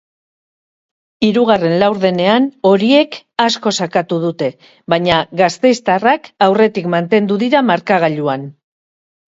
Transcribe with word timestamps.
Hirugarren 1.27 1.75
laurdenean 1.83 2.47
horiek 2.69 3.19
asko 3.45 3.75
sakatu 3.81 4.19
dute, 4.25 4.49
baina 4.95 5.21
gasteiztarrak 5.45 6.33
aurretik 6.49 6.93
mantendu 6.97 7.41
dira 7.47 7.65
markagailuan. 7.73 8.53